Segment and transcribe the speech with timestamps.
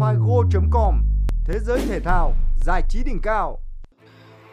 [0.00, 0.94] figo.com
[1.44, 3.58] Thế giới thể thao, giải trí đỉnh cao.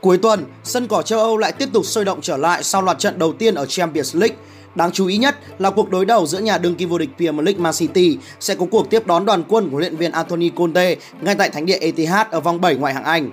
[0.01, 3.00] Cuối tuần, sân cỏ châu Âu lại tiếp tục sôi động trở lại sau loạt
[3.00, 4.36] trận đầu tiên ở Champions League.
[4.75, 7.46] Đáng chú ý nhất là cuộc đối đầu giữa nhà đương kim vô địch Premier
[7.46, 10.96] League Man City sẽ có cuộc tiếp đón đoàn quân của luyện viên Anthony Conte
[11.21, 13.29] ngay tại thánh địa Etihad ở vòng 7 ngoại hạng Anh.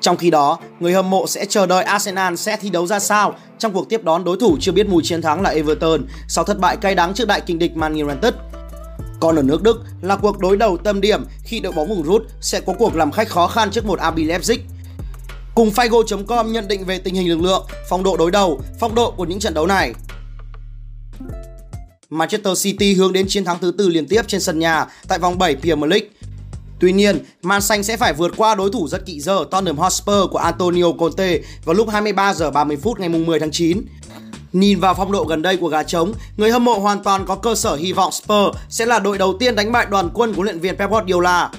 [0.00, 3.34] Trong khi đó, người hâm mộ sẽ chờ đợi Arsenal sẽ thi đấu ra sao
[3.58, 6.58] trong cuộc tiếp đón đối thủ chưa biết mùi chiến thắng là Everton sau thất
[6.58, 8.34] bại cay đắng trước đại kình địch Man United.
[9.22, 12.22] Còn ở nước Đức là cuộc đối đầu tâm điểm khi đội bóng vùng rút
[12.40, 14.58] sẽ có cuộc làm khách khó khăn trước một RB Leipzig.
[15.54, 19.10] Cùng Figo.com nhận định về tình hình lực lượng, phong độ đối đầu, phong độ
[19.10, 19.94] của những trận đấu này.
[22.10, 25.38] Manchester City hướng đến chiến thắng thứ tư liên tiếp trên sân nhà tại vòng
[25.38, 26.08] 7 Premier League.
[26.80, 30.30] Tuy nhiên, Man Xanh sẽ phải vượt qua đối thủ rất kỵ giờ Tottenham Hotspur
[30.30, 33.82] của Antonio Conte vào lúc 23 giờ 30 phút ngày 10 tháng 9.
[34.52, 37.34] Nhìn vào phong độ gần đây của gà trống, người hâm mộ hoàn toàn có
[37.34, 40.42] cơ sở hy vọng Spurs sẽ là đội đầu tiên đánh bại đoàn quân của
[40.42, 41.50] luyện viên Pep Guardiola.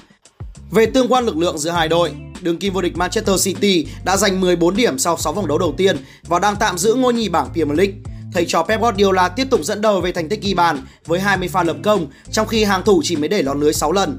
[0.70, 4.16] Về tương quan lực lượng giữa hai đội, đường kim vô địch Manchester City đã
[4.16, 7.28] giành 14 điểm sau 6 vòng đấu đầu tiên và đang tạm giữ ngôi nhì
[7.28, 7.94] bảng Premier League.
[8.32, 11.48] Thầy trò Pep Guardiola tiếp tục dẫn đầu về thành tích ghi bàn với 20
[11.48, 14.18] pha lập công, trong khi hàng thủ chỉ mới để lọt lưới 6 lần.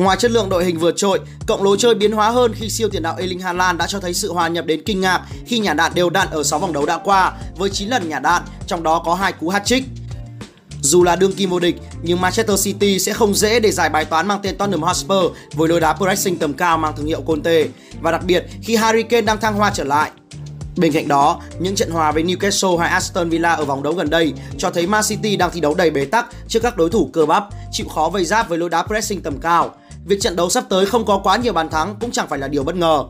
[0.00, 2.88] Ngoài chất lượng đội hình vượt trội, cộng lối chơi biến hóa hơn khi siêu
[2.88, 5.74] tiền đạo Erling Haaland đã cho thấy sự hòa nhập đến kinh ngạc khi nhả
[5.74, 8.82] đạn đều đặn ở 6 vòng đấu đã qua với 9 lần nhả đạn, trong
[8.82, 9.82] đó có hai cú hat-trick.
[10.80, 14.04] Dù là đương kim vô địch, nhưng Manchester City sẽ không dễ để giải bài
[14.04, 17.64] toán mang tên Tottenham Hotspur với lối đá pressing tầm cao mang thương hiệu Conte
[18.00, 20.10] và đặc biệt khi Harry Kane đang thăng hoa trở lại.
[20.76, 24.10] Bên cạnh đó, những trận hòa với Newcastle hay Aston Villa ở vòng đấu gần
[24.10, 27.10] đây cho thấy Man City đang thi đấu đầy bế tắc trước các đối thủ
[27.12, 30.50] cơ bắp, chịu khó vây giáp với lối đá pressing tầm cao việc trận đấu
[30.50, 33.04] sắp tới không có quá nhiều bàn thắng cũng chẳng phải là điều bất ngờ.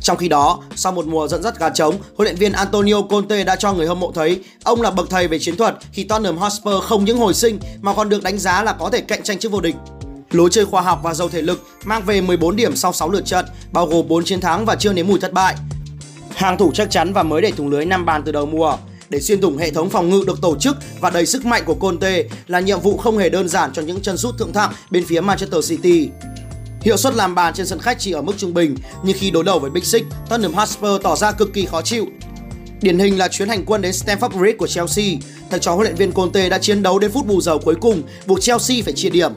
[0.00, 3.44] Trong khi đó, sau một mùa dẫn dắt gà trống, huấn luyện viên Antonio Conte
[3.44, 6.38] đã cho người hâm mộ thấy ông là bậc thầy về chiến thuật khi Tottenham
[6.38, 9.38] Hotspur không những hồi sinh mà còn được đánh giá là có thể cạnh tranh
[9.38, 9.74] chức vô địch.
[10.30, 13.26] Lối chơi khoa học và giàu thể lực mang về 14 điểm sau 6 lượt
[13.26, 15.56] trận, bao gồm 4 chiến thắng và chưa nếm mùi thất bại.
[16.34, 18.76] Hàng thủ chắc chắn và mới để thủng lưới 5 bàn từ đầu mùa.
[19.10, 21.74] Để xuyên thủng hệ thống phòng ngự được tổ chức và đầy sức mạnh của
[21.74, 25.04] Conte là nhiệm vụ không hề đơn giản cho những chân sút thượng thặng bên
[25.06, 26.08] phía Manchester City.
[26.80, 29.44] Hiệu suất làm bàn trên sân khách chỉ ở mức trung bình, nhưng khi đối
[29.44, 32.06] đầu với Big Six, Tottenham Hotspur tỏ ra cực kỳ khó chịu.
[32.80, 35.04] Điển hình là chuyến hành quân đến Stamford Bridge của Chelsea,
[35.50, 38.02] thầy trò huấn luyện viên Conte đã chiến đấu đến phút bù giờ cuối cùng,
[38.26, 39.32] buộc Chelsea phải chia điểm.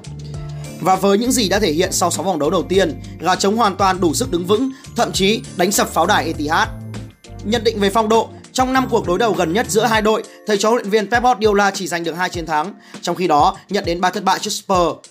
[0.81, 3.55] Và với những gì đã thể hiện sau 6 vòng đấu đầu tiên, gà trống
[3.55, 6.67] hoàn toàn đủ sức đứng vững, thậm chí đánh sập pháo đài Etihad.
[7.43, 10.23] Nhận định về phong độ, trong năm cuộc đối đầu gần nhất giữa hai đội,
[10.47, 13.27] thầy trò huấn luyện viên Pep Guardiola chỉ giành được hai chiến thắng, trong khi
[13.27, 15.09] đó nhận đến ba thất bại trước Spurs.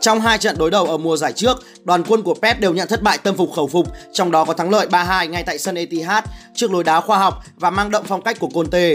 [0.00, 2.88] Trong hai trận đối đầu ở mùa giải trước, đoàn quân của Pep đều nhận
[2.88, 5.74] thất bại tâm phục khẩu phục, trong đó có thắng lợi 3-2 ngay tại sân
[5.74, 6.24] Etihad
[6.54, 8.94] trước lối đá khoa học và mang đậm phong cách của Conte.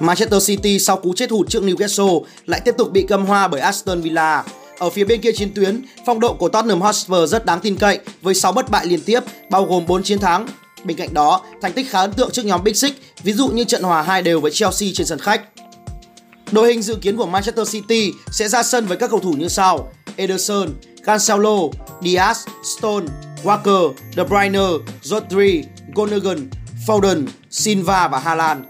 [0.00, 3.60] Manchester City sau cú chết hụt trước Newcastle lại tiếp tục bị cầm hoa bởi
[3.60, 4.44] Aston Villa.
[4.78, 7.98] Ở phía bên kia chiến tuyến, phong độ của Tottenham Hotspur rất đáng tin cậy
[8.22, 9.20] với 6 bất bại liên tiếp,
[9.50, 10.46] bao gồm 4 chiến thắng.
[10.84, 12.92] Bên cạnh đó, thành tích khá ấn tượng trước nhóm Big Six,
[13.22, 15.42] ví dụ như trận hòa hai đều với Chelsea trên sân khách.
[16.52, 19.48] Đội hình dự kiến của Manchester City sẽ ra sân với các cầu thủ như
[19.48, 20.68] sau: Ederson,
[21.04, 21.56] Cancelo,
[22.00, 22.34] Diaz,
[22.78, 23.06] Stone,
[23.44, 24.60] Walker, De Bruyne,
[25.02, 26.50] Rodri, Gundogan,
[26.86, 28.64] Foden, Silva và Haaland.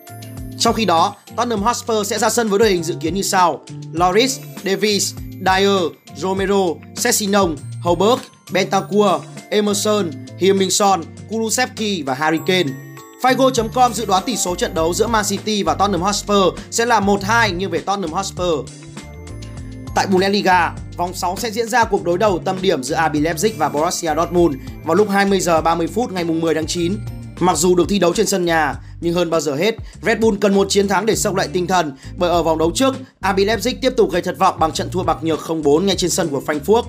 [0.59, 3.65] Trong khi đó, Tottenham Hotspur sẽ ra sân với đội hình dự kiến như sau:
[3.93, 5.15] Loris, Davies,
[5.47, 5.83] Dyer,
[6.16, 6.65] Romero,
[6.97, 8.21] Sessignon, houberg
[8.53, 9.11] Bentancur,
[9.51, 12.71] Emerson, Heung-min Kulusevski và Harry Kane.
[13.23, 17.01] Figo.com dự đoán tỷ số trận đấu giữa Man City và Tottenham Hotspur sẽ là
[17.01, 18.69] 1-2 nghiêng về Tottenham Hotspur.
[19.95, 23.51] Tại Bundesliga, vòng 6 sẽ diễn ra cuộc đối đầu tâm điểm giữa RB Leipzig
[23.59, 26.97] và Borussia Dortmund vào lúc 20 giờ 30 phút ngày 10 tháng 9.
[27.39, 30.39] Mặc dù được thi đấu trên sân nhà, nhưng hơn bao giờ hết, Red Bull
[30.41, 33.39] cần một chiến thắng để sốc lại tinh thần bởi ở vòng đấu trước, RB
[33.39, 36.28] Leipzig tiếp tục gây thất vọng bằng trận thua bạc nhược 0-4 ngay trên sân
[36.28, 36.83] của Frankfurt.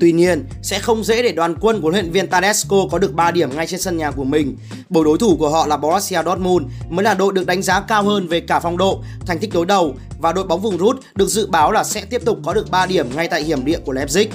[0.00, 3.14] Tuy nhiên, sẽ không dễ để đoàn quân của huấn luyện viên Tedesco có được
[3.14, 4.56] 3 điểm ngay trên sân nhà của mình,
[4.88, 8.02] bởi đối thủ của họ là Borussia Dortmund mới là đội được đánh giá cao
[8.02, 11.28] hơn về cả phong độ, thành tích đối đầu và đội bóng vùng rút được
[11.28, 13.92] dự báo là sẽ tiếp tục có được 3 điểm ngay tại hiểm địa của
[13.92, 14.26] Leipzig.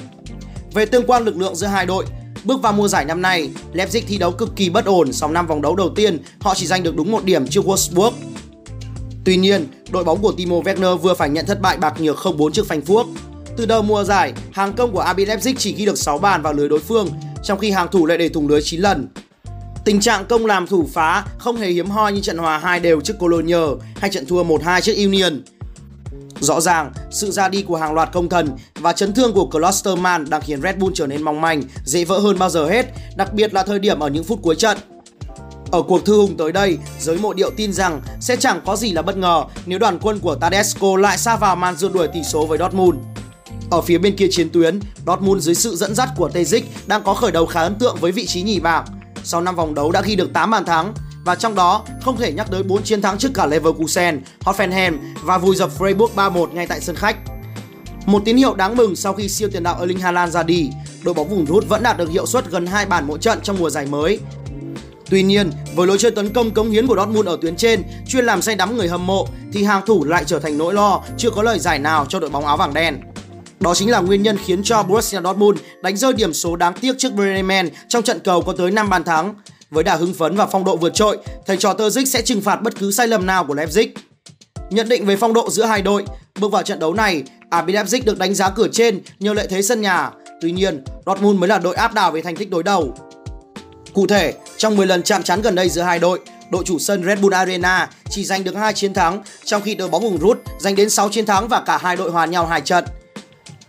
[0.74, 2.06] Về tương quan lực lượng giữa hai đội,
[2.44, 5.48] Bước vào mùa giải năm nay, Leipzig thi đấu cực kỳ bất ổn sau 5
[5.48, 8.12] vòng đấu đầu tiên, họ chỉ giành được đúng một điểm trước Wolfsburg.
[9.26, 12.50] Tuy nhiên, đội bóng của Timo Werner vừa phải nhận thất bại bạc nhược 0-4
[12.50, 13.06] trước Frankfurt.
[13.60, 16.54] Từ đầu mùa giải, hàng công của RB Leipzig chỉ ghi được 6 bàn vào
[16.54, 17.10] lưới đối phương,
[17.44, 19.08] trong khi hàng thủ lại để thủng lưới 9 lần.
[19.86, 23.02] Tình trạng công làm thủ phá không hề hiếm hoi như trận hòa hai đều
[23.02, 23.58] trước Cologne
[23.96, 25.42] hay trận thua 1-2 trước Union.
[26.40, 30.30] Rõ ràng, sự ra đi của hàng loạt công thần và chấn thương của Klosterman
[30.30, 32.86] đang khiến Red Bull trở nên mong manh, dễ vỡ hơn bao giờ hết,
[33.16, 34.78] đặc biệt là thời điểm ở những phút cuối trận.
[35.72, 38.92] Ở cuộc thư hùng tới đây, giới mộ điệu tin rằng sẽ chẳng có gì
[38.92, 42.24] là bất ngờ nếu đoàn quân của Tadesco lại xa vào màn rượt đuổi tỷ
[42.24, 42.96] số với Dortmund.
[43.72, 47.14] Ở phía bên kia chiến tuyến, Dortmund dưới sự dẫn dắt của Tejic đang có
[47.14, 48.86] khởi đầu khá ấn tượng với vị trí nhì bảng.
[49.24, 50.94] Sau 5 vòng đấu đã ghi được 8 bàn thắng
[51.26, 55.38] và trong đó không thể nhắc tới 4 chiến thắng trước cả Leverkusen, Hoffenheim và
[55.38, 57.18] vùi dập Freiburg 3-1 ngay tại sân khách.
[58.06, 60.70] Một tín hiệu đáng mừng sau khi siêu tiền đạo Erling Haaland ra đi,
[61.04, 63.58] đội bóng vùng rút vẫn đạt được hiệu suất gần 2 bàn mỗi trận trong
[63.60, 64.20] mùa giải mới.
[65.10, 68.26] Tuy nhiên, với lối chơi tấn công cống hiến của Dortmund ở tuyến trên, chuyên
[68.26, 71.30] làm say đắm người hâm mộ, thì hàng thủ lại trở thành nỗi lo, chưa
[71.30, 73.02] có lời giải nào cho đội bóng áo vàng đen.
[73.60, 76.98] Đó chính là nguyên nhân khiến cho Borussia Dortmund đánh rơi điểm số đáng tiếc
[76.98, 79.34] trước Bremen trong trận cầu có tới 5 bàn thắng.
[79.72, 82.62] Với đà hưng phấn và phong độ vượt trội, thầy trò Terzic sẽ trừng phạt
[82.62, 83.88] bất cứ sai lầm nào của Leipzig.
[84.70, 86.04] Nhận định về phong độ giữa hai đội,
[86.40, 89.48] bước vào trận đấu này, à RB Leipzig được đánh giá cửa trên nhờ lợi
[89.50, 90.12] thế sân nhà.
[90.42, 92.98] Tuy nhiên, Dortmund mới là đội áp đảo về thành tích đối đầu.
[93.94, 96.20] Cụ thể, trong 10 lần chạm trán gần đây giữa hai đội,
[96.52, 99.90] đội chủ sân Red Bull Arena chỉ giành được 2 chiến thắng, trong khi đội
[99.90, 102.62] bóng vùng rút giành đến 6 chiến thắng và cả hai đội hòa nhau hai
[102.62, 102.86] trận.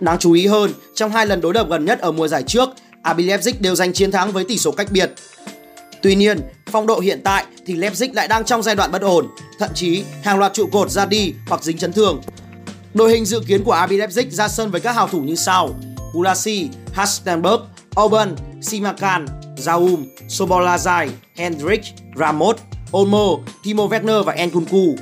[0.01, 2.69] Đáng chú ý hơn, trong hai lần đối đầu gần nhất ở mùa giải trước,
[3.13, 5.13] RB Leipzig đều giành chiến thắng với tỷ số cách biệt.
[6.03, 9.27] Tuy nhiên, phong độ hiện tại thì Leipzig lại đang trong giai đoạn bất ổn,
[9.59, 12.23] thậm chí hàng loạt trụ cột ra đi hoặc dính chấn thương.
[12.95, 15.75] Đội hình dự kiến của RB Leipzig ra sân với các hào thủ như sau:
[16.13, 17.61] Gulasi, Hastenberg,
[18.01, 19.27] Oban, Simakan,
[19.57, 21.81] Zaum, Sobolazai, Hendrik,
[22.17, 22.57] Ramos,
[22.97, 24.97] Olmo, Timo Werner và Nkunku.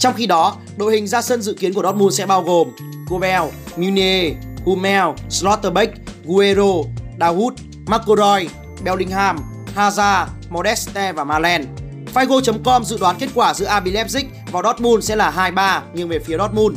[0.00, 2.68] Trong khi đó, đội hình ra sân dự kiến của Dortmund sẽ bao gồm
[3.08, 3.42] Kobel,
[3.76, 4.32] Munier,
[4.64, 5.94] Hummel, Slotterbeck,
[6.24, 6.72] Guerrero,
[7.20, 7.52] Dahoud,
[7.86, 8.48] McElroy,
[8.84, 9.38] Bellingham,
[9.76, 11.66] Hazard, Modeste và Malen.
[12.14, 16.18] Figo.com dự đoán kết quả giữa RB Leipzig và Dortmund sẽ là 2-3 nhưng về
[16.18, 16.76] phía Dortmund.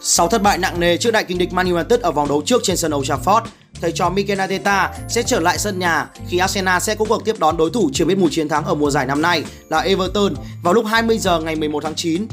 [0.00, 2.60] Sau thất bại nặng nề trước đại kình địch Man United ở vòng đấu trước
[2.64, 3.42] trên sân Old Trafford,
[3.80, 7.38] thầy trò Mikel Arteta sẽ trở lại sân nhà khi Arsenal sẽ có cuộc tiếp
[7.38, 10.34] đón đối thủ chưa biết mùi chiến thắng ở mùa giải năm nay là Everton
[10.62, 12.26] vào lúc 20 giờ ngày 11 tháng 9.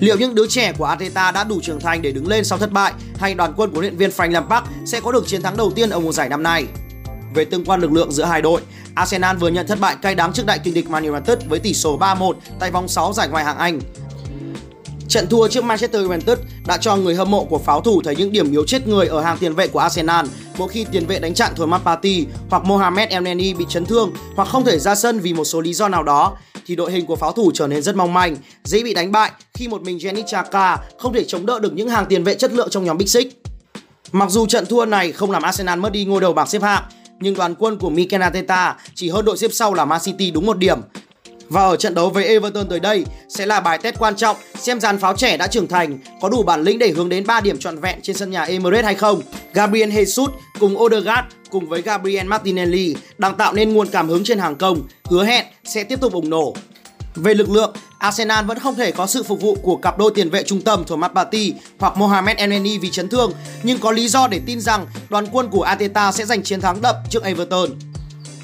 [0.00, 2.72] Liệu những đứa trẻ của Arteta đã đủ trưởng thành để đứng lên sau thất
[2.72, 5.56] bại hay đoàn quân của huấn luyện viên Frank Lampard sẽ có được chiến thắng
[5.56, 6.66] đầu tiên ở mùa giải năm nay?
[7.34, 8.60] Về tương quan lực lượng giữa hai đội,
[8.94, 11.74] Arsenal vừa nhận thất bại cay đắng trước đại kình địch Man United với tỷ
[11.74, 13.80] số 3-1 tại vòng 6 giải Ngoại hạng Anh.
[15.10, 18.32] Trận thua trước Manchester United đã cho người hâm mộ của pháo thủ thấy những
[18.32, 20.26] điểm yếu chết người ở hàng tiền vệ của Arsenal
[20.58, 24.48] mỗi khi tiền vệ đánh chặn Thomas Partey hoặc Mohamed Elneny bị chấn thương hoặc
[24.48, 26.36] không thể ra sân vì một số lý do nào đó
[26.66, 29.30] thì đội hình của pháo thủ trở nên rất mong manh, dễ bị đánh bại
[29.54, 32.52] khi một mình Jenny Chaka không thể chống đỡ được những hàng tiền vệ chất
[32.52, 33.26] lượng trong nhóm Big Six.
[34.12, 36.82] Mặc dù trận thua này không làm Arsenal mất đi ngôi đầu bảng xếp hạng,
[37.20, 40.46] nhưng đoàn quân của Mikel Arteta chỉ hơn đội xếp sau là Man City đúng
[40.46, 40.80] một điểm.
[41.50, 44.80] Và ở trận đấu với Everton tới đây sẽ là bài test quan trọng xem
[44.80, 47.58] dàn pháo trẻ đã trưởng thành có đủ bản lĩnh để hướng đến 3 điểm
[47.58, 49.22] trọn vẹn trên sân nhà Emirates hay không.
[49.54, 50.28] Gabriel Jesus
[50.60, 54.82] cùng Odegaard cùng với Gabriel Martinelli đang tạo nên nguồn cảm hứng trên hàng công,
[55.04, 56.54] hứa hẹn sẽ tiếp tục bùng nổ.
[57.14, 60.30] Về lực lượng, Arsenal vẫn không thể có sự phục vụ của cặp đôi tiền
[60.30, 63.32] vệ trung tâm Thomas Partey hoặc Mohamed Elneny vì chấn thương,
[63.62, 66.82] nhưng có lý do để tin rằng đoàn quân của Ateta sẽ giành chiến thắng
[66.82, 67.70] đậm trước Everton.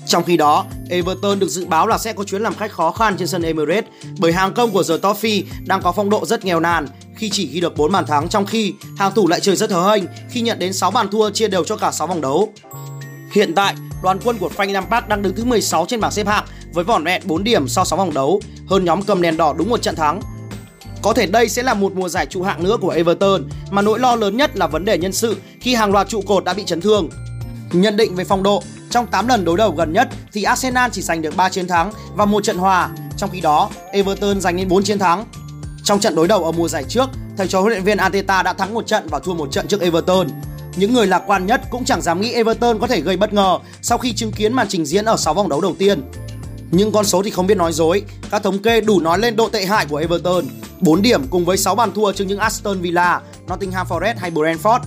[0.06, 3.16] Trong khi đó, Everton được dự báo là sẽ có chuyến làm khách khó khăn
[3.18, 3.84] trên sân Emirates
[4.18, 6.86] bởi hàng công của The Toffee đang có phong độ rất nghèo nàn
[7.16, 9.90] khi chỉ ghi được 4 bàn thắng trong khi hàng thủ lại chơi rất hờ
[9.90, 12.52] hênh khi nhận đến 6 bàn thua chia đều cho cả 6 vòng đấu.
[13.32, 16.44] Hiện tại, đoàn quân của Frank Lampard đang đứng thứ 16 trên bảng xếp hạng
[16.72, 19.70] với vỏn vẹn 4 điểm sau 6 vòng đấu, hơn nhóm cầm đèn đỏ đúng
[19.70, 20.20] một trận thắng.
[21.02, 23.98] Có thể đây sẽ là một mùa giải trụ hạng nữa của Everton mà nỗi
[23.98, 26.64] lo lớn nhất là vấn đề nhân sự khi hàng loạt trụ cột đã bị
[26.64, 27.08] chấn thương.
[27.72, 31.02] Nhận định về phong độ, trong 8 lần đối đầu gần nhất thì Arsenal chỉ
[31.02, 34.68] giành được 3 chiến thắng và một trận hòa, trong khi đó Everton giành đến
[34.68, 35.24] 4 chiến thắng.
[35.84, 37.06] Trong trận đối đầu ở mùa giải trước,
[37.36, 39.80] thầy trò huấn luyện viên Arteta đã thắng một trận và thua một trận trước
[39.80, 40.26] Everton.
[40.76, 43.58] Những người lạc quan nhất cũng chẳng dám nghĩ Everton có thể gây bất ngờ
[43.82, 46.02] sau khi chứng kiến màn trình diễn ở 6 vòng đấu đầu tiên.
[46.70, 49.48] Nhưng con số thì không biết nói dối, các thống kê đủ nói lên độ
[49.48, 50.44] tệ hại của Everton.
[50.80, 54.80] 4 điểm cùng với 6 bàn thua trước những Aston Villa, Nottingham Forest hay Brentford.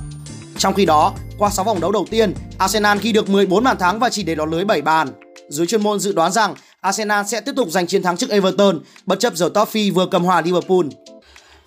[0.60, 4.00] Trong khi đó, qua 6 vòng đấu đầu tiên, Arsenal ghi được 14 bàn thắng
[4.00, 5.08] và chỉ để lọt lưới 7 bàn.
[5.50, 8.80] Dưới chuyên môn dự đoán rằng Arsenal sẽ tiếp tục giành chiến thắng trước Everton,
[9.06, 10.86] bất chấp giờ Toffee vừa cầm hòa Liverpool.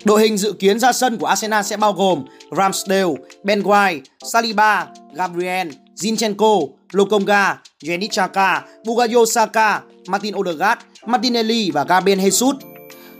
[0.03, 2.25] Đội hình dự kiến ra sân của Arsenal sẽ bao gồm
[2.57, 11.83] Ramsdale, Ben White, Saliba, Gabriel, Zinchenko, Lokonga, Granit Chaka, Bugayo Saka, Martin Odegaard, Martinelli và
[11.83, 12.53] Gabriel Jesus.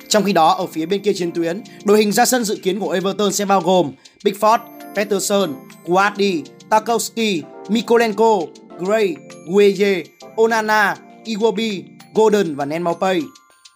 [0.09, 2.79] Trong khi đó, ở phía bên kia chiến tuyến, đội hình ra sân dự kiến
[2.79, 3.91] của Everton sẽ bao gồm
[4.25, 4.59] Pickford,
[4.95, 8.47] Peterson, Guardi, Tarkowski, Mikolenko,
[8.79, 9.15] Gray,
[9.47, 10.03] Gueye,
[10.35, 10.95] Onana,
[11.25, 11.83] Iwobi,
[12.15, 13.21] Golden và Nenmaupay.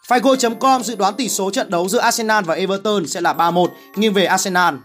[0.10, 4.14] Figo.com dự đoán tỷ số trận đấu giữa Arsenal và Everton sẽ là 3-1 nghiêng
[4.14, 4.76] về Arsenal.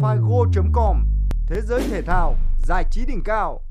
[0.00, 0.96] Figo.com
[1.48, 2.36] Thế giới thể thao
[2.66, 3.65] giải trí đỉnh cao